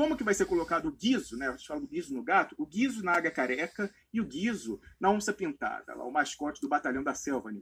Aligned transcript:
como 0.00 0.16
que 0.16 0.24
vai 0.24 0.32
ser 0.32 0.46
colocado 0.46 0.88
o 0.88 0.92
guiso, 0.92 1.36
né? 1.36 1.46
A 1.46 1.50
gente 1.50 1.68
fala 1.68 1.80
do 1.80 1.86
guiso 1.86 2.14
no 2.14 2.22
gato, 2.22 2.54
o 2.56 2.64
guiso 2.64 3.04
na 3.04 3.12
águia 3.12 3.30
careca 3.30 3.92
e 4.10 4.18
o 4.18 4.24
guiso 4.24 4.80
na 4.98 5.10
onça 5.10 5.30
pintada, 5.30 5.94
lá, 5.94 6.06
o 6.06 6.10
mascote 6.10 6.58
do 6.58 6.70
batalhão 6.70 7.02
da 7.02 7.12
selva. 7.12 7.50